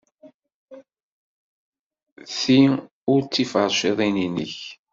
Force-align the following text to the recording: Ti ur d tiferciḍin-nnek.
Ti 2.39 2.59
ur 3.13 3.21
d 3.23 3.29
tiferciḍin-nnek. 3.33 4.57